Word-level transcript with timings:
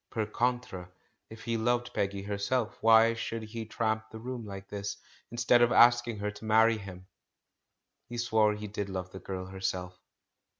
Per 0.09 0.25
contra, 0.25 0.89
if 1.29 1.43
he 1.43 1.57
loved 1.57 1.93
Peggy 1.93 2.23
herself, 2.23 2.75
why 2.81 3.13
should 3.13 3.43
he 3.43 3.67
tramp 3.67 4.09
the 4.09 4.17
room 4.17 4.43
like 4.47 4.67
this, 4.67 4.97
instead 5.29 5.61
of 5.61 5.71
asking 5.71 6.17
her 6.17 6.31
to 6.31 6.45
marry 6.45 6.79
him? 6.79 7.05
He 8.09 8.17
swore 8.17 8.55
he 8.55 8.65
did 8.65 8.89
love 8.89 9.11
the 9.11 9.19
girl 9.19 9.45
herself. 9.45 10.01